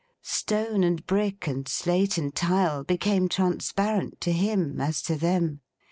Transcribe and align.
Stone, 0.23 0.83
and 0.83 1.05
brick, 1.05 1.45
and 1.45 1.67
slate, 1.67 2.17
and 2.17 2.33
tile, 2.33 2.83
became 2.83 3.29
transparent 3.29 4.19
to 4.21 4.31
him 4.31 4.81
as 4.81 4.99
to 5.03 5.15
them. 5.15 5.61